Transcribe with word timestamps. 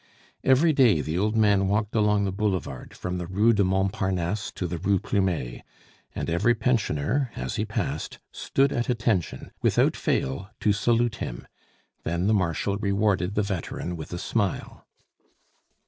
Every 0.43 0.73
day 0.73 0.99
the 1.01 1.19
old 1.19 1.35
man 1.35 1.67
walked 1.67 1.93
along 1.93 2.23
the 2.25 2.31
boulevard, 2.31 2.95
from 2.97 3.19
the 3.19 3.27
Rue 3.27 3.53
du 3.53 3.63
Mont 3.63 3.93
Parnasse 3.93 4.51
to 4.53 4.65
the 4.65 4.79
Rue 4.79 4.97
Plumet; 4.97 5.61
and 6.15 6.27
every 6.27 6.55
pensioner 6.55 7.31
as 7.35 7.57
he 7.57 7.65
passed 7.65 8.17
stood 8.31 8.71
at 8.73 8.89
attention, 8.89 9.51
without 9.61 9.95
fail, 9.95 10.49
to 10.61 10.73
salute 10.73 11.17
him: 11.17 11.45
then 12.03 12.25
the 12.25 12.33
Marshal 12.33 12.77
rewarded 12.77 13.35
the 13.35 13.43
veteran 13.43 13.95
with 13.95 14.11
a 14.11 14.17
smile. 14.17 14.87